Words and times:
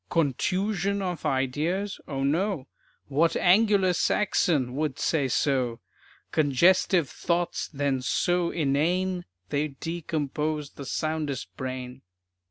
"Contusion 0.09 0.99
of 1.03 1.27
ideas." 1.27 2.01
O 2.07 2.23
no; 2.23 2.65
What 3.07 3.35
"Angular 3.35 3.93
Saxon" 3.93 4.75
would 4.75 4.97
say 4.97 5.27
so? 5.27 5.79
"Congestive 6.31 7.07
thoughts 7.07 7.67
then 7.71 8.01
so 8.01 8.49
inane 8.49 9.25
They'd 9.49 9.79
decompose 9.79 10.71
the 10.71 10.85
soundest 10.85 11.55
brain." 11.55 12.01